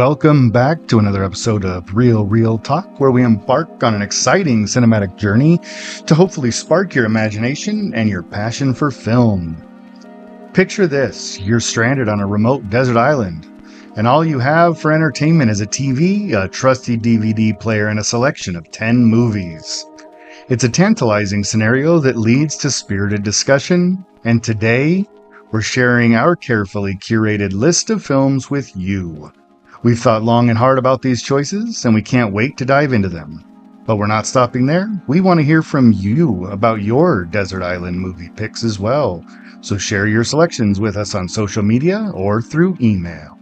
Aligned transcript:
Welcome 0.00 0.48
back 0.48 0.86
to 0.86 0.98
another 0.98 1.22
episode 1.22 1.62
of 1.66 1.94
Real 1.94 2.24
Reel 2.24 2.56
Talk, 2.56 2.98
where 2.98 3.10
we 3.10 3.22
embark 3.22 3.84
on 3.84 3.94
an 3.94 4.00
exciting 4.00 4.64
cinematic 4.64 5.14
journey 5.18 5.60
to 6.06 6.14
hopefully 6.14 6.50
spark 6.50 6.94
your 6.94 7.04
imagination 7.04 7.92
and 7.92 8.08
your 8.08 8.22
passion 8.22 8.72
for 8.72 8.90
film. 8.90 9.62
Picture 10.54 10.86
this 10.86 11.38
you're 11.38 11.60
stranded 11.60 12.08
on 12.08 12.18
a 12.18 12.26
remote 12.26 12.70
desert 12.70 12.96
island, 12.96 13.46
and 13.94 14.08
all 14.08 14.24
you 14.24 14.38
have 14.38 14.80
for 14.80 14.90
entertainment 14.90 15.50
is 15.50 15.60
a 15.60 15.66
TV, 15.66 16.32
a 16.32 16.48
trusty 16.48 16.96
DVD 16.96 17.60
player, 17.60 17.88
and 17.88 17.98
a 17.98 18.02
selection 18.02 18.56
of 18.56 18.70
10 18.72 19.04
movies. 19.04 19.84
It's 20.48 20.64
a 20.64 20.70
tantalizing 20.70 21.44
scenario 21.44 21.98
that 21.98 22.16
leads 22.16 22.56
to 22.56 22.70
spirited 22.70 23.22
discussion, 23.22 24.02
and 24.24 24.42
today 24.42 25.04
we're 25.52 25.60
sharing 25.60 26.14
our 26.14 26.36
carefully 26.36 26.94
curated 26.94 27.52
list 27.52 27.90
of 27.90 28.02
films 28.02 28.50
with 28.50 28.74
you. 28.74 29.30
We've 29.82 29.98
thought 29.98 30.22
long 30.22 30.50
and 30.50 30.58
hard 30.58 30.78
about 30.78 31.00
these 31.00 31.22
choices, 31.22 31.86
and 31.86 31.94
we 31.94 32.02
can't 32.02 32.34
wait 32.34 32.58
to 32.58 32.66
dive 32.66 32.92
into 32.92 33.08
them. 33.08 33.42
But 33.86 33.96
we're 33.96 34.06
not 34.06 34.26
stopping 34.26 34.66
there. 34.66 34.90
We 35.06 35.22
want 35.22 35.40
to 35.40 35.44
hear 35.44 35.62
from 35.62 35.92
you 35.92 36.44
about 36.48 36.82
your 36.82 37.24
Desert 37.24 37.62
Island 37.62 37.98
movie 37.98 38.28
picks 38.36 38.62
as 38.62 38.78
well. 38.78 39.24
So 39.62 39.78
share 39.78 40.06
your 40.06 40.22
selections 40.22 40.80
with 40.80 40.98
us 40.98 41.14
on 41.14 41.28
social 41.28 41.62
media 41.62 42.12
or 42.14 42.42
through 42.42 42.76
email. 42.82 43.39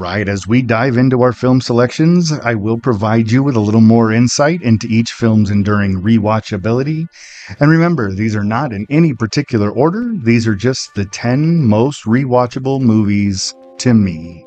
Right, 0.00 0.28
as 0.28 0.46
we 0.46 0.62
dive 0.62 0.96
into 0.96 1.22
our 1.22 1.32
film 1.32 1.60
selections, 1.60 2.32
I 2.32 2.54
will 2.54 2.78
provide 2.78 3.30
you 3.30 3.42
with 3.42 3.56
a 3.56 3.60
little 3.60 3.80
more 3.80 4.12
insight 4.12 4.62
into 4.62 4.86
each 4.86 5.12
film's 5.12 5.50
enduring 5.50 6.02
rewatchability. 6.02 7.06
And 7.60 7.70
remember, 7.70 8.12
these 8.12 8.36
are 8.36 8.44
not 8.44 8.72
in 8.72 8.86
any 8.90 9.14
particular 9.14 9.70
order, 9.70 10.12
these 10.14 10.46
are 10.46 10.54
just 10.54 10.94
the 10.94 11.04
10 11.04 11.64
most 11.64 12.04
rewatchable 12.04 12.80
movies 12.80 13.54
to 13.78 13.94
me. 13.94 14.44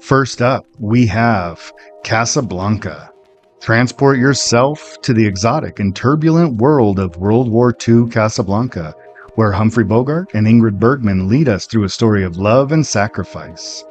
First 0.00 0.40
up, 0.40 0.66
we 0.78 1.06
have 1.06 1.72
Casablanca. 2.04 3.10
Transport 3.60 4.18
yourself 4.18 5.00
to 5.02 5.12
the 5.12 5.26
exotic 5.26 5.80
and 5.80 5.94
turbulent 5.94 6.58
world 6.58 6.98
of 6.98 7.16
World 7.16 7.50
War 7.50 7.74
II 7.86 8.08
Casablanca, 8.08 8.94
where 9.34 9.52
Humphrey 9.52 9.84
Bogart 9.84 10.30
and 10.34 10.46
Ingrid 10.46 10.78
Bergman 10.78 11.28
lead 11.28 11.48
us 11.48 11.66
through 11.66 11.84
a 11.84 11.88
story 11.88 12.24
of 12.24 12.36
love 12.36 12.72
and 12.72 12.86
sacrifice. 12.86 13.84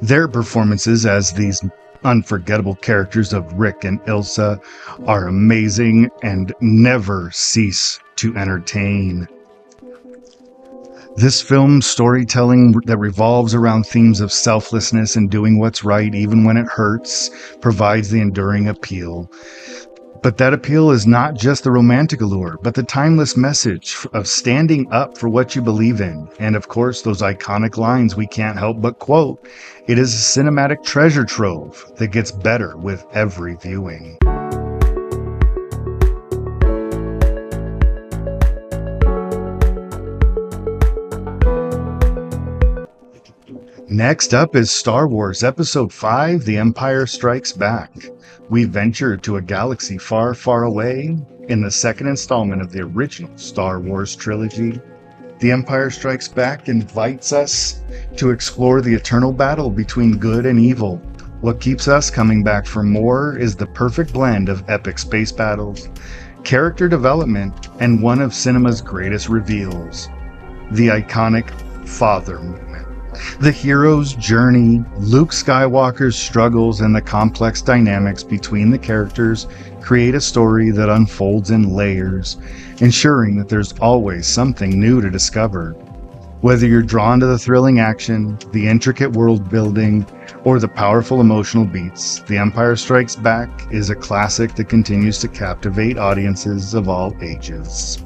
Their 0.00 0.28
performances 0.28 1.06
as 1.06 1.32
these 1.32 1.62
unforgettable 2.04 2.74
characters 2.76 3.32
of 3.32 3.52
Rick 3.54 3.84
and 3.84 4.00
Ilsa 4.04 4.60
are 5.06 5.28
amazing 5.28 6.10
and 6.22 6.52
never 6.60 7.30
cease 7.30 8.00
to 8.16 8.36
entertain. 8.36 9.28
This 11.16 11.42
film's 11.42 11.86
storytelling 11.86 12.72
that 12.86 12.96
revolves 12.96 13.54
around 13.54 13.84
themes 13.84 14.20
of 14.20 14.32
selflessness 14.32 15.14
and 15.14 15.30
doing 15.30 15.58
what's 15.58 15.84
right 15.84 16.14
even 16.14 16.44
when 16.44 16.56
it 16.56 16.66
hurts 16.66 17.30
provides 17.60 18.10
the 18.10 18.20
enduring 18.20 18.66
appeal. 18.68 19.30
But 20.22 20.36
that 20.38 20.54
appeal 20.54 20.92
is 20.92 21.04
not 21.04 21.34
just 21.34 21.64
the 21.64 21.72
romantic 21.72 22.20
allure, 22.20 22.56
but 22.62 22.74
the 22.74 22.84
timeless 22.84 23.36
message 23.36 23.96
of 24.12 24.28
standing 24.28 24.86
up 24.92 25.18
for 25.18 25.28
what 25.28 25.56
you 25.56 25.62
believe 25.62 26.00
in. 26.00 26.28
And 26.38 26.54
of 26.54 26.68
course, 26.68 27.02
those 27.02 27.22
iconic 27.22 27.76
lines 27.76 28.14
we 28.14 28.28
can't 28.28 28.56
help 28.56 28.80
but 28.80 29.00
quote. 29.00 29.44
It 29.88 29.98
is 29.98 30.14
a 30.14 30.40
cinematic 30.40 30.84
treasure 30.84 31.24
trove 31.24 31.92
that 31.96 32.12
gets 32.12 32.30
better 32.30 32.76
with 32.76 33.04
every 33.12 33.56
viewing. 33.56 34.16
Next 43.92 44.32
up 44.32 44.56
is 44.56 44.70
Star 44.70 45.06
Wars 45.06 45.44
Episode 45.44 45.92
5 45.92 46.46
The 46.46 46.56
Empire 46.56 47.06
Strikes 47.06 47.52
Back. 47.52 47.92
We 48.48 48.64
venture 48.64 49.18
to 49.18 49.36
a 49.36 49.42
galaxy 49.42 49.98
far, 49.98 50.32
far 50.32 50.62
away 50.62 51.14
in 51.50 51.60
the 51.60 51.70
second 51.70 52.06
installment 52.06 52.62
of 52.62 52.72
the 52.72 52.80
original 52.80 53.36
Star 53.36 53.80
Wars 53.80 54.16
trilogy. 54.16 54.80
The 55.40 55.50
Empire 55.50 55.90
Strikes 55.90 56.26
Back 56.26 56.70
invites 56.70 57.34
us 57.34 57.82
to 58.16 58.30
explore 58.30 58.80
the 58.80 58.94
eternal 58.94 59.30
battle 59.30 59.68
between 59.68 60.16
good 60.16 60.46
and 60.46 60.58
evil. 60.58 60.96
What 61.42 61.60
keeps 61.60 61.86
us 61.86 62.08
coming 62.08 62.42
back 62.42 62.64
for 62.64 62.82
more 62.82 63.36
is 63.36 63.54
the 63.54 63.66
perfect 63.66 64.14
blend 64.14 64.48
of 64.48 64.64
epic 64.70 64.98
space 64.98 65.32
battles, 65.32 65.90
character 66.44 66.88
development, 66.88 67.68
and 67.78 68.02
one 68.02 68.22
of 68.22 68.32
cinema's 68.32 68.80
greatest 68.80 69.28
reveals 69.28 70.08
the 70.70 70.88
iconic 70.88 71.50
father. 71.86 72.40
The 73.40 73.52
hero's 73.52 74.14
journey, 74.14 74.82
Luke 74.98 75.30
Skywalker's 75.30 76.16
struggles, 76.16 76.80
and 76.80 76.94
the 76.94 77.02
complex 77.02 77.60
dynamics 77.60 78.22
between 78.22 78.70
the 78.70 78.78
characters 78.78 79.46
create 79.80 80.14
a 80.14 80.20
story 80.20 80.70
that 80.70 80.88
unfolds 80.88 81.50
in 81.50 81.74
layers, 81.74 82.38
ensuring 82.78 83.36
that 83.36 83.48
there's 83.48 83.72
always 83.80 84.26
something 84.26 84.80
new 84.80 85.00
to 85.00 85.10
discover. 85.10 85.72
Whether 86.40 86.66
you're 86.66 86.82
drawn 86.82 87.20
to 87.20 87.26
the 87.26 87.38
thrilling 87.38 87.80
action, 87.80 88.38
the 88.50 88.66
intricate 88.66 89.12
world 89.12 89.48
building, 89.48 90.06
or 90.44 90.58
the 90.58 90.66
powerful 90.66 91.20
emotional 91.20 91.64
beats, 91.64 92.20
The 92.20 92.38
Empire 92.38 92.76
Strikes 92.76 93.14
Back 93.14 93.48
is 93.70 93.90
a 93.90 93.94
classic 93.94 94.54
that 94.54 94.68
continues 94.68 95.18
to 95.18 95.28
captivate 95.28 95.98
audiences 95.98 96.74
of 96.74 96.88
all 96.88 97.14
ages. 97.22 98.02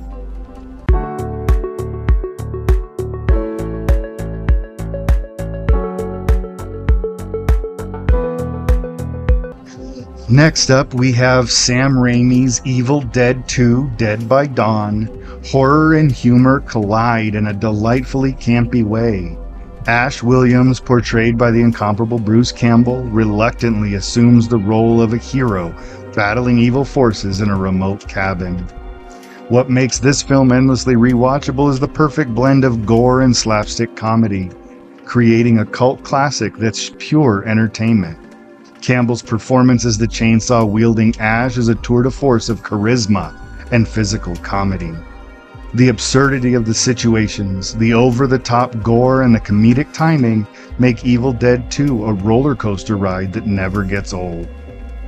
Next 10.28 10.70
up, 10.70 10.92
we 10.92 11.12
have 11.12 11.52
Sam 11.52 11.92
Raimi's 11.92 12.60
Evil 12.64 13.00
Dead 13.00 13.48
2 13.48 13.92
Dead 13.96 14.28
by 14.28 14.48
Dawn. 14.48 15.08
Horror 15.46 15.94
and 15.94 16.10
humor 16.10 16.58
collide 16.62 17.36
in 17.36 17.46
a 17.46 17.52
delightfully 17.52 18.32
campy 18.32 18.82
way. 18.82 19.38
Ash 19.86 20.24
Williams, 20.24 20.80
portrayed 20.80 21.38
by 21.38 21.52
the 21.52 21.60
incomparable 21.60 22.18
Bruce 22.18 22.50
Campbell, 22.50 23.04
reluctantly 23.04 23.94
assumes 23.94 24.48
the 24.48 24.56
role 24.56 25.00
of 25.00 25.12
a 25.12 25.16
hero 25.16 25.72
battling 26.12 26.58
evil 26.58 26.84
forces 26.84 27.40
in 27.40 27.48
a 27.48 27.56
remote 27.56 28.08
cabin. 28.08 28.58
What 29.48 29.70
makes 29.70 30.00
this 30.00 30.24
film 30.24 30.50
endlessly 30.50 30.96
rewatchable 30.96 31.70
is 31.70 31.78
the 31.78 31.86
perfect 31.86 32.34
blend 32.34 32.64
of 32.64 32.84
gore 32.84 33.20
and 33.20 33.36
slapstick 33.36 33.94
comedy, 33.94 34.50
creating 35.04 35.60
a 35.60 35.66
cult 35.66 36.02
classic 36.02 36.56
that's 36.56 36.90
pure 36.98 37.44
entertainment. 37.46 38.25
Campbell's 38.86 39.20
performance 39.20 39.84
as 39.84 39.98
the 39.98 40.06
chainsaw 40.06 40.64
wielding 40.64 41.12
Ash 41.18 41.56
is 41.56 41.66
a 41.66 41.74
tour 41.74 42.04
de 42.04 42.10
force 42.10 42.48
of 42.48 42.62
charisma 42.62 43.34
and 43.72 43.88
physical 43.88 44.36
comedy. 44.36 44.92
The 45.74 45.88
absurdity 45.88 46.54
of 46.54 46.66
the 46.66 46.72
situations, 46.72 47.74
the 47.74 47.94
over 47.94 48.28
the 48.28 48.38
top 48.38 48.80
gore, 48.84 49.22
and 49.22 49.34
the 49.34 49.40
comedic 49.40 49.92
timing 49.92 50.46
make 50.78 51.04
Evil 51.04 51.32
Dead 51.32 51.68
2 51.68 52.04
a 52.04 52.12
roller 52.12 52.54
coaster 52.54 52.96
ride 52.96 53.32
that 53.32 53.48
never 53.48 53.82
gets 53.82 54.12
old. 54.12 54.46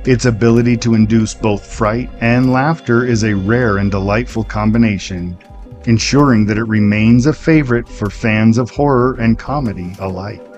Its 0.03 0.25
ability 0.25 0.75
to 0.75 0.93
induce 0.93 1.33
both 1.33 1.65
fright 1.65 2.09
and 2.19 2.51
laughter 2.51 3.05
is 3.05 3.23
a 3.23 3.33
rare 3.33 3.77
and 3.77 3.91
delightful 3.91 4.43
combination, 4.43 5.37
ensuring 5.85 6.45
that 6.47 6.57
it 6.57 6.65
remains 6.65 7.27
a 7.27 7.31
favorite 7.31 7.87
for 7.87 8.09
fans 8.09 8.57
of 8.57 8.69
horror 8.69 9.15
and 9.21 9.39
comedy 9.39 9.95
alike. 9.99 10.48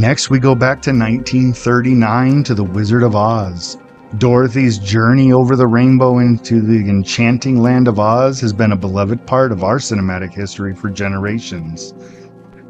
Next, 0.00 0.30
we 0.30 0.38
go 0.38 0.54
back 0.54 0.80
to 0.84 0.92
1939 0.92 2.42
to 2.44 2.54
The 2.54 2.64
Wizard 2.64 3.02
of 3.02 3.14
Oz. 3.14 3.76
Dorothy's 4.16 4.78
journey 4.78 5.30
over 5.30 5.56
the 5.56 5.66
rainbow 5.66 6.20
into 6.20 6.62
the 6.62 6.88
enchanting 6.88 7.60
land 7.60 7.86
of 7.86 7.98
Oz 7.98 8.40
has 8.40 8.54
been 8.54 8.72
a 8.72 8.76
beloved 8.76 9.26
part 9.26 9.52
of 9.52 9.62
our 9.62 9.76
cinematic 9.76 10.32
history 10.32 10.74
for 10.74 10.88
generations. 10.88 11.92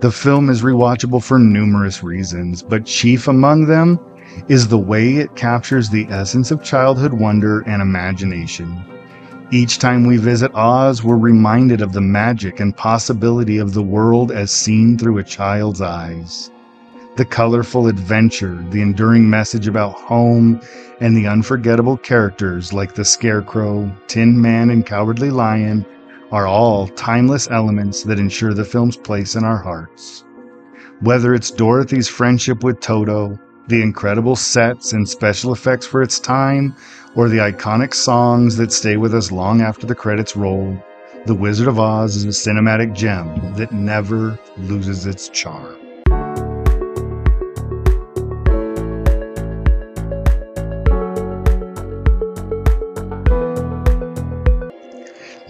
The 0.00 0.10
film 0.10 0.50
is 0.50 0.62
rewatchable 0.62 1.22
for 1.22 1.38
numerous 1.38 2.02
reasons, 2.02 2.64
but 2.64 2.84
chief 2.84 3.28
among 3.28 3.66
them 3.66 4.00
is 4.48 4.66
the 4.66 4.78
way 4.78 5.18
it 5.18 5.36
captures 5.36 5.88
the 5.88 6.08
essence 6.10 6.50
of 6.50 6.64
childhood 6.64 7.14
wonder 7.14 7.60
and 7.60 7.80
imagination. 7.80 8.82
Each 9.52 9.78
time 9.78 10.04
we 10.04 10.16
visit 10.16 10.50
Oz, 10.56 11.04
we're 11.04 11.16
reminded 11.16 11.80
of 11.80 11.92
the 11.92 12.00
magic 12.00 12.58
and 12.58 12.76
possibility 12.76 13.58
of 13.58 13.72
the 13.72 13.84
world 13.84 14.32
as 14.32 14.50
seen 14.50 14.98
through 14.98 15.18
a 15.18 15.22
child's 15.22 15.80
eyes 15.80 16.50
the 17.16 17.24
colorful 17.24 17.86
adventure, 17.88 18.64
the 18.70 18.80
enduring 18.80 19.28
message 19.28 19.66
about 19.66 19.92
home, 19.94 20.60
and 21.00 21.16
the 21.16 21.26
unforgettable 21.26 21.96
characters 21.96 22.72
like 22.72 22.94
the 22.94 23.04
Scarecrow, 23.04 23.94
Tin 24.06 24.40
Man, 24.40 24.70
and 24.70 24.86
Cowardly 24.86 25.30
Lion 25.30 25.84
are 26.30 26.46
all 26.46 26.86
timeless 26.88 27.50
elements 27.50 28.04
that 28.04 28.20
ensure 28.20 28.54
the 28.54 28.64
film's 28.64 28.96
place 28.96 29.34
in 29.34 29.44
our 29.44 29.56
hearts. 29.56 30.24
Whether 31.00 31.34
it's 31.34 31.50
Dorothy's 31.50 32.08
friendship 32.08 32.62
with 32.62 32.80
Toto, 32.80 33.38
the 33.66 33.82
incredible 33.82 34.36
sets 34.36 34.92
and 34.92 35.08
special 35.08 35.52
effects 35.52 35.86
for 35.86 36.02
its 36.02 36.20
time, 36.20 36.76
or 37.16 37.28
the 37.28 37.38
iconic 37.38 37.94
songs 37.94 38.56
that 38.56 38.72
stay 38.72 38.96
with 38.96 39.14
us 39.14 39.32
long 39.32 39.60
after 39.62 39.86
the 39.86 39.94
credits 39.94 40.36
roll, 40.36 40.76
The 41.26 41.34
Wizard 41.34 41.68
of 41.68 41.80
Oz 41.80 42.16
is 42.16 42.24
a 42.24 42.28
cinematic 42.28 42.94
gem 42.94 43.54
that 43.54 43.72
never 43.72 44.38
loses 44.56 45.06
its 45.06 45.28
charm. 45.28 45.76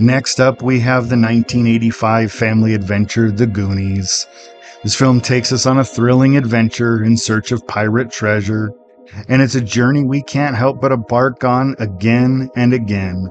Next 0.00 0.40
up, 0.40 0.62
we 0.62 0.80
have 0.80 1.10
the 1.10 1.16
1985 1.16 2.32
family 2.32 2.72
adventure, 2.72 3.30
The 3.30 3.46
Goonies. 3.46 4.26
This 4.82 4.94
film 4.94 5.20
takes 5.20 5.52
us 5.52 5.66
on 5.66 5.78
a 5.78 5.84
thrilling 5.84 6.38
adventure 6.38 7.04
in 7.04 7.18
search 7.18 7.52
of 7.52 7.66
pirate 7.66 8.10
treasure, 8.10 8.72
and 9.28 9.42
it's 9.42 9.56
a 9.56 9.60
journey 9.60 10.02
we 10.02 10.22
can't 10.22 10.56
help 10.56 10.80
but 10.80 10.90
embark 10.90 11.44
on 11.44 11.76
again 11.78 12.48
and 12.56 12.72
again. 12.72 13.28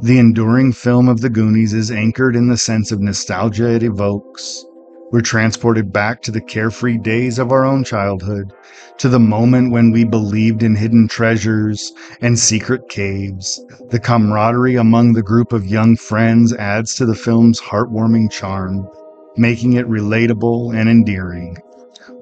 The 0.00 0.18
enduring 0.18 0.72
film 0.72 1.10
of 1.10 1.20
The 1.20 1.28
Goonies 1.28 1.74
is 1.74 1.90
anchored 1.90 2.34
in 2.34 2.48
the 2.48 2.56
sense 2.56 2.92
of 2.92 3.00
nostalgia 3.00 3.68
it 3.74 3.82
evokes. 3.82 4.64
We're 5.12 5.20
transported 5.20 5.92
back 5.92 6.22
to 6.22 6.32
the 6.32 6.40
carefree 6.40 6.98
days 6.98 7.38
of 7.38 7.52
our 7.52 7.64
own 7.64 7.84
childhood, 7.84 8.52
to 8.98 9.08
the 9.08 9.20
moment 9.20 9.70
when 9.70 9.92
we 9.92 10.02
believed 10.02 10.64
in 10.64 10.74
hidden 10.74 11.06
treasures 11.06 11.92
and 12.20 12.36
secret 12.36 12.88
caves. 12.88 13.64
The 13.90 14.00
camaraderie 14.00 14.74
among 14.74 15.12
the 15.12 15.22
group 15.22 15.52
of 15.52 15.64
young 15.64 15.96
friends 15.96 16.52
adds 16.52 16.96
to 16.96 17.06
the 17.06 17.14
film's 17.14 17.60
heartwarming 17.60 18.32
charm, 18.32 18.88
making 19.36 19.74
it 19.74 19.88
relatable 19.88 20.76
and 20.76 20.88
endearing. 20.88 21.56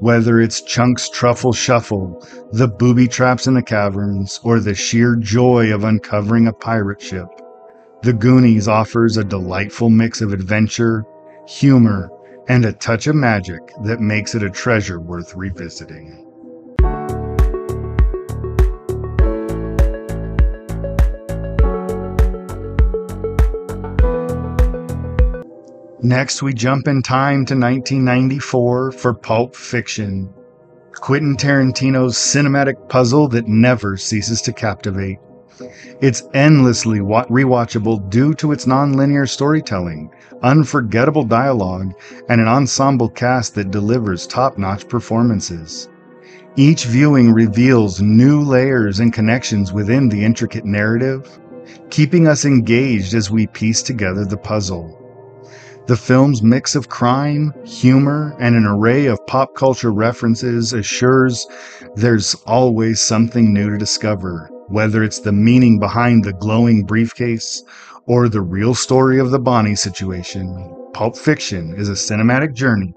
Whether 0.00 0.38
it's 0.38 0.60
Chunk's 0.60 1.08
truffle 1.08 1.54
shuffle, 1.54 2.22
the 2.52 2.68
booby 2.68 3.08
traps 3.08 3.46
in 3.46 3.54
the 3.54 3.62
caverns, 3.62 4.40
or 4.44 4.60
the 4.60 4.74
sheer 4.74 5.16
joy 5.16 5.72
of 5.72 5.84
uncovering 5.84 6.48
a 6.48 6.52
pirate 6.52 7.00
ship, 7.00 7.28
The 8.02 8.12
Goonies 8.12 8.68
offers 8.68 9.16
a 9.16 9.24
delightful 9.24 9.88
mix 9.88 10.20
of 10.20 10.34
adventure, 10.34 11.06
humor, 11.46 12.10
and 12.48 12.64
a 12.64 12.72
touch 12.72 13.06
of 13.06 13.14
magic 13.14 13.60
that 13.84 14.00
makes 14.00 14.34
it 14.34 14.42
a 14.42 14.50
treasure 14.50 15.00
worth 15.00 15.34
revisiting. 15.34 16.20
Next, 26.02 26.42
we 26.42 26.52
jump 26.52 26.86
in 26.86 27.00
time 27.00 27.46
to 27.46 27.54
1994 27.54 28.92
for 28.92 29.14
Pulp 29.14 29.56
Fiction, 29.56 30.34
Quentin 30.92 31.34
Tarantino's 31.34 32.18
cinematic 32.18 32.90
puzzle 32.90 33.26
that 33.28 33.48
never 33.48 33.96
ceases 33.96 34.42
to 34.42 34.52
captivate. 34.52 35.18
It's 36.00 36.22
endlessly 36.34 36.98
rewatchable 36.98 38.10
due 38.10 38.34
to 38.34 38.52
its 38.52 38.66
nonlinear 38.66 39.28
storytelling, 39.28 40.10
unforgettable 40.42 41.24
dialogue, 41.24 41.94
and 42.28 42.40
an 42.40 42.48
ensemble 42.48 43.08
cast 43.08 43.54
that 43.54 43.70
delivers 43.70 44.26
top 44.26 44.58
notch 44.58 44.88
performances. 44.88 45.88
Each 46.56 46.84
viewing 46.84 47.32
reveals 47.32 48.00
new 48.00 48.40
layers 48.40 49.00
and 49.00 49.12
connections 49.12 49.72
within 49.72 50.08
the 50.08 50.24
intricate 50.24 50.64
narrative, 50.64 51.38
keeping 51.90 52.26
us 52.28 52.44
engaged 52.44 53.14
as 53.14 53.30
we 53.30 53.46
piece 53.48 53.82
together 53.82 54.24
the 54.24 54.36
puzzle. 54.36 55.00
The 55.86 55.96
film's 55.96 56.42
mix 56.42 56.74
of 56.74 56.88
crime, 56.88 57.52
humor, 57.64 58.34
and 58.38 58.56
an 58.56 58.64
array 58.64 59.06
of 59.06 59.26
pop 59.26 59.54
culture 59.54 59.92
references 59.92 60.72
assures 60.72 61.46
there's 61.94 62.34
always 62.46 63.02
something 63.02 63.52
new 63.52 63.68
to 63.70 63.76
discover, 63.76 64.48
whether 64.68 65.02
it's 65.02 65.20
the 65.20 65.32
meaning 65.32 65.78
behind 65.78 66.24
the 66.24 66.32
glowing 66.32 66.84
briefcase 66.84 67.62
or 68.06 68.28
the 68.28 68.40
real 68.40 68.74
story 68.74 69.18
of 69.18 69.30
the 69.30 69.38
Bonnie 69.38 69.76
situation. 69.76 70.74
Pulp 70.92 71.16
Fiction 71.16 71.74
is 71.76 71.88
a 71.88 71.92
cinematic 71.92 72.54
journey 72.54 72.94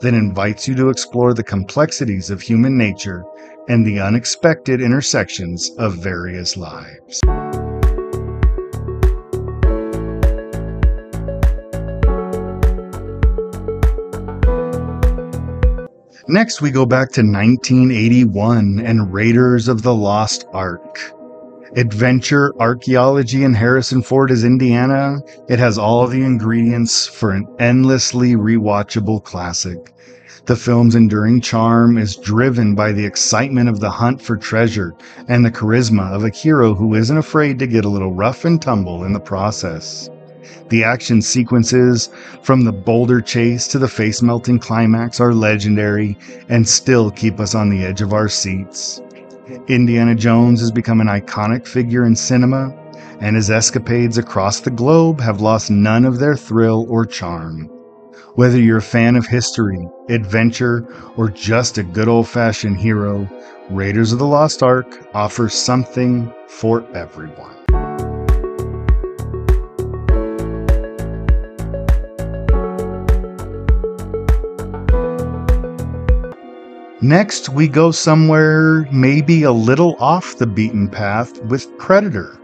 that 0.00 0.14
invites 0.14 0.68
you 0.68 0.74
to 0.74 0.90
explore 0.90 1.34
the 1.34 1.42
complexities 1.42 2.30
of 2.30 2.40
human 2.40 2.76
nature 2.76 3.24
and 3.68 3.86
the 3.86 4.00
unexpected 4.00 4.80
intersections 4.80 5.70
of 5.78 5.94
various 5.96 6.56
lives. 6.56 7.20
Next, 16.30 16.62
we 16.62 16.70
go 16.70 16.86
back 16.86 17.10
to 17.14 17.22
1981 17.22 18.78
and 18.86 19.12
Raiders 19.12 19.66
of 19.66 19.82
the 19.82 19.92
Lost 19.92 20.46
Ark. 20.52 21.00
Adventure, 21.74 22.54
archaeology, 22.60 23.42
and 23.42 23.56
Harrison 23.56 24.00
Ford 24.00 24.30
is 24.30 24.44
Indiana. 24.44 25.22
It 25.48 25.58
has 25.58 25.76
all 25.76 26.06
the 26.06 26.22
ingredients 26.22 27.04
for 27.04 27.32
an 27.32 27.48
endlessly 27.58 28.36
rewatchable 28.36 29.24
classic. 29.24 29.92
The 30.46 30.54
film's 30.54 30.94
enduring 30.94 31.40
charm 31.40 31.98
is 31.98 32.14
driven 32.14 32.76
by 32.76 32.92
the 32.92 33.04
excitement 33.04 33.68
of 33.68 33.80
the 33.80 33.90
hunt 33.90 34.22
for 34.22 34.36
treasure 34.36 34.94
and 35.26 35.44
the 35.44 35.50
charisma 35.50 36.12
of 36.12 36.22
a 36.22 36.30
hero 36.30 36.76
who 36.76 36.94
isn't 36.94 37.18
afraid 37.18 37.58
to 37.58 37.66
get 37.66 37.84
a 37.84 37.88
little 37.88 38.12
rough 38.12 38.44
and 38.44 38.62
tumble 38.62 39.02
in 39.02 39.14
the 39.14 39.18
process. 39.18 40.08
The 40.68 40.84
action 40.84 41.22
sequences, 41.22 42.08
from 42.42 42.64
the 42.64 42.72
boulder 42.72 43.20
chase 43.20 43.66
to 43.68 43.78
the 43.78 43.88
face 43.88 44.22
melting 44.22 44.58
climax, 44.58 45.20
are 45.20 45.34
legendary 45.34 46.16
and 46.48 46.68
still 46.68 47.10
keep 47.10 47.40
us 47.40 47.54
on 47.54 47.68
the 47.70 47.84
edge 47.84 48.00
of 48.00 48.12
our 48.12 48.28
seats. 48.28 49.00
Indiana 49.68 50.14
Jones 50.14 50.60
has 50.60 50.70
become 50.70 51.00
an 51.00 51.08
iconic 51.08 51.66
figure 51.66 52.04
in 52.04 52.14
cinema, 52.14 52.74
and 53.20 53.36
his 53.36 53.50
escapades 53.50 54.16
across 54.16 54.60
the 54.60 54.70
globe 54.70 55.20
have 55.20 55.40
lost 55.40 55.70
none 55.70 56.04
of 56.04 56.18
their 56.18 56.36
thrill 56.36 56.86
or 56.88 57.04
charm. 57.04 57.68
Whether 58.34 58.58
you're 58.58 58.78
a 58.78 58.82
fan 58.82 59.16
of 59.16 59.26
history, 59.26 59.86
adventure, 60.08 60.86
or 61.16 61.28
just 61.28 61.78
a 61.78 61.82
good 61.82 62.08
old 62.08 62.28
fashioned 62.28 62.78
hero, 62.78 63.28
Raiders 63.70 64.12
of 64.12 64.18
the 64.18 64.26
Lost 64.26 64.62
Ark 64.62 64.86
offers 65.14 65.54
something 65.54 66.32
for 66.48 66.84
everyone. 66.96 67.59
Next, 77.02 77.48
we 77.48 77.66
go 77.66 77.92
somewhere 77.92 78.86
maybe 78.92 79.44
a 79.44 79.52
little 79.52 79.96
off 79.98 80.36
the 80.36 80.46
beaten 80.46 80.86
path 80.86 81.40
with 81.44 81.78
Predator. 81.78 82.38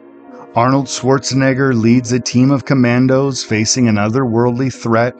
Arnold 0.55 0.87
Schwarzenegger 0.87 1.79
leads 1.79 2.11
a 2.13 2.21
team 2.21 2.51
of 2.51 2.65
commandos 2.65 3.45
facing 3.45 3.87
an 3.87 3.97
otherworldly 3.97 4.73
threat. 4.73 5.13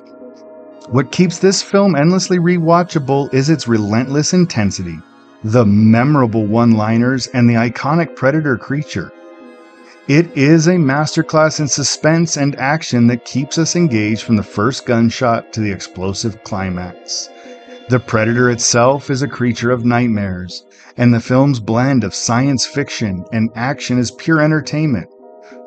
What 0.89 1.13
keeps 1.13 1.39
this 1.39 1.61
film 1.61 1.95
endlessly 1.95 2.39
rewatchable 2.39 3.35
is 3.35 3.51
its 3.51 3.69
relentless 3.69 4.33
intensity, 4.33 4.99
the 5.45 5.67
memorable 5.67 6.47
one 6.47 6.71
liners, 6.71 7.27
and 7.27 7.47
the 7.47 7.57
iconic 7.57 8.17
Predator 8.17 8.57
creature. 8.57 9.13
It 10.09 10.35
is 10.35 10.67
a 10.67 10.77
masterclass 10.77 11.61
in 11.61 11.69
suspense 11.69 12.39
and 12.39 12.57
action 12.57 13.07
that 13.09 13.27
keeps 13.27 13.59
us 13.59 13.77
engaged 13.77 14.23
from 14.23 14.37
the 14.37 14.43
first 14.43 14.87
gunshot 14.87 15.53
to 15.53 15.61
the 15.61 15.73
explosive 15.73 16.43
climax. 16.43 17.29
The 17.89 18.01
Predator 18.01 18.51
itself 18.51 19.11
is 19.11 19.23
a 19.23 19.29
creature 19.29 19.71
of 19.71 19.85
nightmares, 19.85 20.67
and 20.97 21.15
the 21.15 21.21
film's 21.21 21.61
blend 21.61 22.03
of 22.03 22.17
science 22.17 22.67
fiction 22.67 23.25
and 23.33 23.49
action 23.55 23.97
is 23.97 24.11
pure 24.11 24.41
entertainment. 24.41 25.07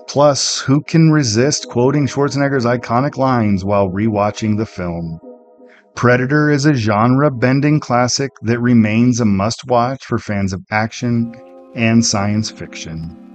Plus, 0.05 0.59
who 0.59 0.81
can 0.81 1.11
resist 1.11 1.69
quoting 1.69 2.07
Schwarzenegger's 2.07 2.65
iconic 2.65 3.15
lines 3.15 3.63
while 3.63 3.87
rewatching 3.87 4.57
the 4.57 4.65
film? 4.65 5.21
Predator 5.95 6.49
is 6.49 6.65
a 6.65 6.73
genre 6.73 7.31
bending 7.31 7.79
classic 7.79 8.31
that 8.41 8.59
remains 8.59 9.21
a 9.21 9.25
must 9.25 9.67
watch 9.67 10.05
for 10.05 10.17
fans 10.17 10.51
of 10.51 10.61
action 10.71 11.33
and 11.73 12.05
science 12.05 12.51
fiction. 12.51 13.28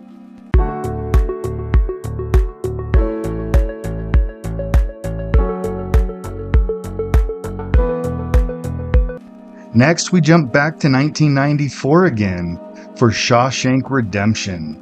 Next, 9.77 10.13
we 10.13 10.21
jump 10.21 10.53
back 10.53 10.79
to 10.81 10.89
1994 10.89 12.05
again 12.05 12.61
for 12.97 13.11
Shawshank 13.11 13.91
Redemption. 13.91 14.81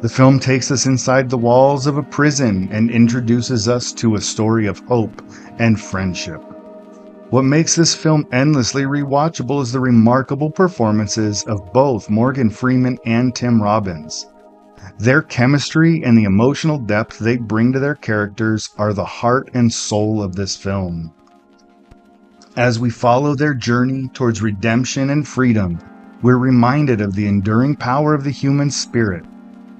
The 0.00 0.08
film 0.08 0.38
takes 0.38 0.70
us 0.70 0.86
inside 0.86 1.28
the 1.28 1.36
walls 1.36 1.88
of 1.88 1.96
a 1.96 2.04
prison 2.04 2.68
and 2.70 2.88
introduces 2.88 3.68
us 3.68 3.92
to 3.94 4.14
a 4.14 4.20
story 4.20 4.66
of 4.66 4.78
hope 4.86 5.22
and 5.58 5.80
friendship. 5.80 6.40
What 7.30 7.42
makes 7.42 7.74
this 7.74 7.96
film 7.96 8.28
endlessly 8.30 8.84
rewatchable 8.84 9.60
is 9.60 9.72
the 9.72 9.80
remarkable 9.80 10.52
performances 10.52 11.42
of 11.42 11.72
both 11.72 12.08
Morgan 12.08 12.48
Freeman 12.48 12.96
and 13.04 13.34
Tim 13.34 13.60
Robbins. 13.60 14.28
Their 14.98 15.22
chemistry 15.22 16.04
and 16.04 16.16
the 16.16 16.24
emotional 16.24 16.78
depth 16.78 17.18
they 17.18 17.38
bring 17.38 17.72
to 17.72 17.80
their 17.80 17.96
characters 17.96 18.70
are 18.78 18.92
the 18.92 19.04
heart 19.04 19.50
and 19.52 19.72
soul 19.72 20.22
of 20.22 20.36
this 20.36 20.56
film. 20.56 21.12
As 22.58 22.80
we 22.80 22.90
follow 22.90 23.36
their 23.36 23.54
journey 23.54 24.08
towards 24.14 24.42
redemption 24.42 25.10
and 25.10 25.28
freedom, 25.28 25.78
we're 26.22 26.38
reminded 26.38 27.00
of 27.00 27.14
the 27.14 27.28
enduring 27.28 27.76
power 27.76 28.14
of 28.14 28.24
the 28.24 28.32
human 28.32 28.72
spirit. 28.72 29.24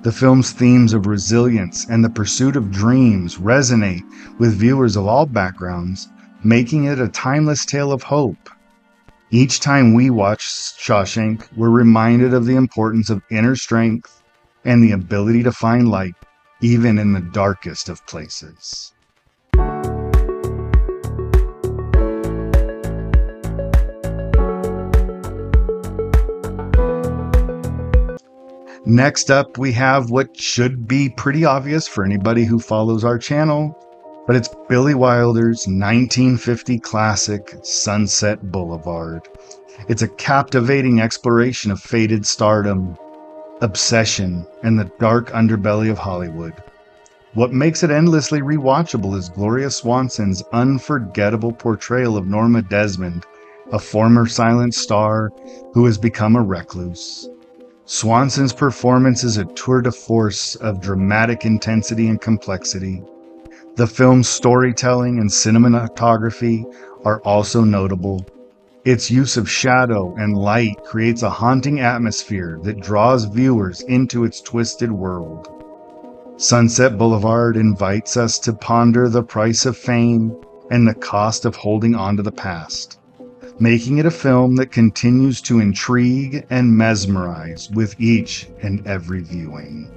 The 0.02 0.12
film's 0.12 0.52
themes 0.52 0.92
of 0.92 1.08
resilience 1.08 1.88
and 1.88 2.04
the 2.04 2.08
pursuit 2.08 2.54
of 2.54 2.70
dreams 2.70 3.34
resonate 3.38 4.04
with 4.38 4.60
viewers 4.60 4.94
of 4.94 5.06
all 5.06 5.26
backgrounds, 5.26 6.06
making 6.44 6.84
it 6.84 7.00
a 7.00 7.08
timeless 7.08 7.66
tale 7.66 7.90
of 7.90 8.04
hope. 8.04 8.48
Each 9.32 9.58
time 9.58 9.92
we 9.92 10.08
watch 10.08 10.44
Shawshank, 10.80 11.48
we're 11.56 11.70
reminded 11.70 12.32
of 12.32 12.46
the 12.46 12.54
importance 12.54 13.10
of 13.10 13.22
inner 13.28 13.56
strength 13.56 14.22
and 14.64 14.84
the 14.84 14.92
ability 14.92 15.42
to 15.42 15.50
find 15.50 15.88
light, 15.88 16.14
even 16.62 17.00
in 17.00 17.12
the 17.12 17.28
darkest 17.32 17.88
of 17.88 18.06
places. 18.06 18.92
Next 28.88 29.30
up, 29.30 29.58
we 29.58 29.72
have 29.72 30.08
what 30.08 30.34
should 30.34 30.88
be 30.88 31.10
pretty 31.10 31.44
obvious 31.44 31.86
for 31.86 32.06
anybody 32.06 32.46
who 32.46 32.58
follows 32.58 33.04
our 33.04 33.18
channel, 33.18 33.76
but 34.26 34.34
it's 34.34 34.48
Billy 34.66 34.94
Wilder's 34.94 35.66
1950 35.66 36.78
classic, 36.78 37.54
Sunset 37.62 38.50
Boulevard. 38.50 39.28
It's 39.90 40.00
a 40.00 40.08
captivating 40.08 41.02
exploration 41.02 41.70
of 41.70 41.82
faded 41.82 42.24
stardom, 42.24 42.96
obsession, 43.60 44.46
and 44.62 44.78
the 44.78 44.90
dark 44.98 45.32
underbelly 45.32 45.90
of 45.90 45.98
Hollywood. 45.98 46.54
What 47.34 47.52
makes 47.52 47.82
it 47.82 47.90
endlessly 47.90 48.40
rewatchable 48.40 49.14
is 49.18 49.28
Gloria 49.28 49.70
Swanson's 49.70 50.42
unforgettable 50.54 51.52
portrayal 51.52 52.16
of 52.16 52.26
Norma 52.26 52.62
Desmond, 52.62 53.26
a 53.70 53.78
former 53.78 54.26
silent 54.26 54.74
star 54.74 55.30
who 55.74 55.84
has 55.84 55.98
become 55.98 56.36
a 56.36 56.42
recluse. 56.42 57.28
Swanson's 57.90 58.52
performance 58.52 59.24
is 59.24 59.38
a 59.38 59.46
tour 59.46 59.80
de 59.80 59.90
force 59.90 60.56
of 60.56 60.82
dramatic 60.82 61.46
intensity 61.46 62.06
and 62.08 62.20
complexity. 62.20 63.02
The 63.76 63.86
film's 63.86 64.28
storytelling 64.28 65.18
and 65.18 65.30
cinematography 65.30 66.70
are 67.06 67.22
also 67.22 67.64
notable. 67.64 68.26
Its 68.84 69.10
use 69.10 69.38
of 69.38 69.48
shadow 69.48 70.14
and 70.16 70.36
light 70.36 70.84
creates 70.84 71.22
a 71.22 71.30
haunting 71.30 71.80
atmosphere 71.80 72.60
that 72.62 72.82
draws 72.82 73.24
viewers 73.24 73.80
into 73.80 74.24
its 74.24 74.42
twisted 74.42 74.92
world. 74.92 75.48
Sunset 76.36 76.98
Boulevard 76.98 77.56
invites 77.56 78.18
us 78.18 78.38
to 78.40 78.52
ponder 78.52 79.08
the 79.08 79.22
price 79.22 79.64
of 79.64 79.78
fame 79.78 80.36
and 80.70 80.86
the 80.86 80.92
cost 80.92 81.46
of 81.46 81.56
holding 81.56 81.94
on 81.94 82.18
to 82.18 82.22
the 82.22 82.30
past 82.30 82.98
making 83.60 83.98
it 83.98 84.06
a 84.06 84.10
film 84.10 84.56
that 84.56 84.70
continues 84.70 85.40
to 85.42 85.58
intrigue 85.58 86.46
and 86.50 86.76
mesmerize 86.76 87.70
with 87.70 88.00
each 88.00 88.48
and 88.62 88.86
every 88.86 89.20
viewing. 89.20 89.90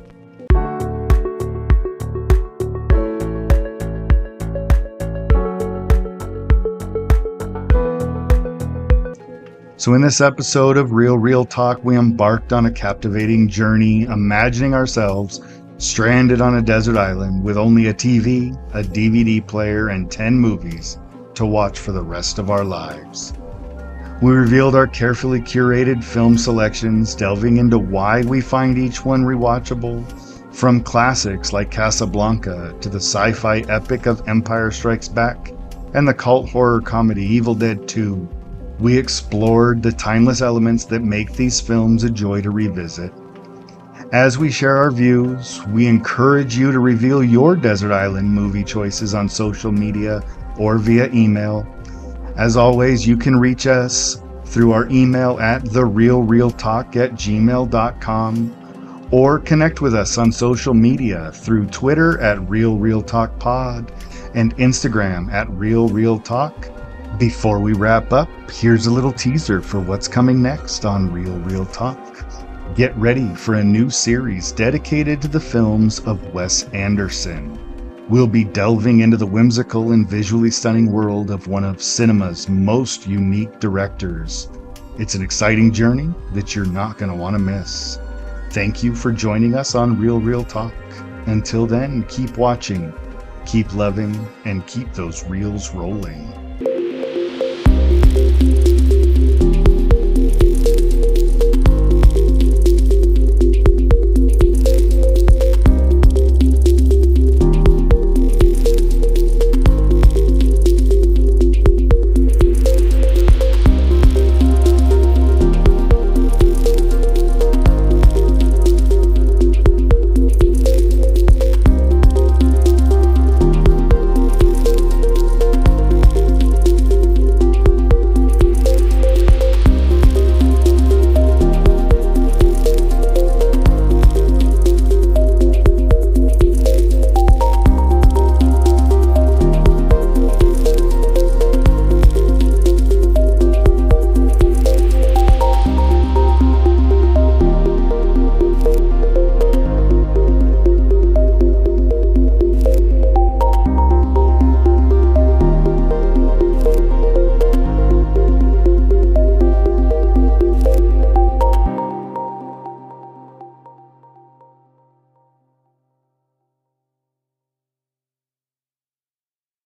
So, 9.78 9.96
in 9.96 10.02
this 10.02 10.22
episode 10.22 10.78
of 10.78 10.92
Real 10.92 11.18
Reel 11.18 11.44
Talk, 11.44 11.84
we 11.84 11.98
embarked 11.98 12.54
on 12.54 12.68
a 12.68 12.72
captivating 12.72 13.48
journey, 13.48 14.04
imagining 14.04 14.76
ourselves 14.76 15.42
stranded 15.80 16.40
on 16.40 16.58
a 16.58 16.62
desert 16.62 16.98
island 16.98 17.44
with 17.44 17.58
only 17.58 17.88
a 17.88 17.94
TV, 17.94 18.56
a 18.76 18.84
DVD 18.84 19.46
player, 19.46 19.88
and 19.88 20.12
10 20.12 20.36
movies 20.36 21.00
to 21.34 21.48
watch 21.48 21.80
for 21.80 21.92
the 21.92 22.04
rest 22.04 22.38
of 22.38 22.52
our 22.52 22.64
lives. 22.64 23.34
We 24.22 24.34
revealed 24.34 24.76
our 24.76 24.86
carefully 24.86 25.42
curated 25.42 26.04
film 26.04 26.38
selections, 26.38 27.16
delving 27.16 27.58
into 27.58 27.80
why 27.80 28.22
we 28.22 28.40
find 28.40 28.78
each 28.78 29.04
one 29.04 29.24
rewatchable, 29.24 30.06
from 30.54 30.82
classics 30.82 31.54
like 31.54 31.72
Casablanca 31.72 32.76
to 32.82 32.88
the 32.88 33.00
sci 33.00 33.32
fi 33.32 33.62
epic 33.62 34.06
of 34.06 34.22
Empire 34.28 34.70
Strikes 34.70 35.08
Back 35.08 35.52
and 35.96 36.08
the 36.08 36.14
cult 36.14 36.48
horror 36.52 36.82
comedy 36.82 37.24
Evil 37.24 37.56
Dead 37.56 37.88
2. 37.88 38.30
We 38.78 38.96
explored 38.96 39.82
the 39.82 39.92
timeless 39.92 40.42
elements 40.42 40.86
that 40.86 41.02
make 41.02 41.34
these 41.34 41.60
films 41.60 42.04
a 42.04 42.10
joy 42.12 42.42
to 42.42 42.52
revisit. 42.52 43.12
As 44.12 44.38
we 44.38 44.52
share 44.52 44.78
our 44.78 44.92
views, 44.92 45.66
we 45.70 45.88
encourage 45.88 46.56
you 46.56 46.72
to 46.72 46.80
reveal 46.80 47.24
your 47.24 47.56
Desert 47.56 47.92
Island 47.92 48.30
movie 48.30 48.64
choices 48.64 49.16
on 49.16 49.28
social 49.28 49.72
media 49.72 50.24
or 50.60 50.78
via 50.78 51.10
email 51.12 51.66
as 52.42 52.58
always, 52.58 53.08
you 53.08 53.16
can 53.16 53.36
reach 53.36 53.68
us 53.68 54.20
through 54.46 54.72
our 54.72 54.90
email 54.90 55.40
at 55.40 55.64
therealrealtalk 55.64 56.96
at 56.96 57.12
gmail.com 57.12 58.58
or 59.12 59.38
connect 59.38 59.82
with 59.82 59.94
us 59.94 60.18
on 60.18 60.32
social 60.32 60.74
media 60.74 61.32
through 61.34 61.68
Twitter 61.68 62.20
at 62.20 62.40
RealRealTalkPod 62.40 63.92
and 64.34 64.58
Instagram 64.58 65.32
at 65.32 65.48
RealRealTalk. 65.50 67.20
Before 67.20 67.60
we 67.60 67.74
wrap 67.74 68.12
up, 68.12 68.28
here's 68.50 68.88
a 68.88 68.92
little 68.92 69.14
teaser 69.14 69.62
for 69.62 69.80
what's 69.80 70.08
coming 70.08 70.42
next 70.42 70.84
on 70.84 71.14
Real 71.14 71.38
Reel 71.42 71.68
Talk. 71.68 72.26
Get 72.74 72.98
ready 72.98 73.36
for 73.36 73.54
a 73.56 73.64
new 73.64 73.92
series 73.92 74.52
dedicated 74.52 75.22
to 75.22 75.28
the 75.28 75.40
films 75.40 76.00
of 76.00 76.34
Wes 76.34 76.64
Anderson 76.70 77.71
we'll 78.12 78.28
be 78.28 78.44
delving 78.44 79.00
into 79.00 79.16
the 79.16 79.26
whimsical 79.26 79.94
and 79.94 80.06
visually 80.06 80.52
stunning 80.52 80.92
world 80.92 81.32
of 81.32 81.48
one 81.48 81.64
of 81.64 81.82
cinema's 81.82 82.50
most 82.50 83.08
unique 83.08 83.58
directors. 83.62 84.50
It's 85.00 85.16
an 85.16 85.22
exciting 85.22 85.72
journey 85.72 86.14
that 86.34 86.54
you're 86.54 86.66
not 86.66 86.98
going 86.98 87.10
to 87.10 87.18
want 87.18 87.36
to 87.36 87.40
miss. 87.40 88.00
Thank 88.50 88.84
you 88.84 88.94
for 88.94 89.14
joining 89.14 89.56
us 89.56 89.76
on 89.76 89.98
Real 89.98 90.20
Reel 90.20 90.44
Talk. 90.44 90.74
Until 91.28 91.66
then, 91.66 92.04
keep 92.10 92.38
watching, 92.38 92.94
keep 93.46 93.74
loving, 93.74 94.28
and 94.44 94.68
keep 94.68 94.92
those 94.92 95.24
reels 95.24 95.74
rolling. 95.74 96.28